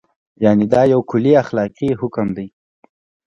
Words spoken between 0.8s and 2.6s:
یو کلی اخلاقي حکم دی.